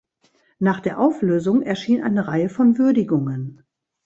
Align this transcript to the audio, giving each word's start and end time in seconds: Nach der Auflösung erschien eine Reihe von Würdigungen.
Nach 0.57 0.79
der 0.79 0.97
Auflösung 0.99 1.61
erschien 1.61 2.03
eine 2.03 2.27
Reihe 2.27 2.49
von 2.49 2.79
Würdigungen. 2.79 3.61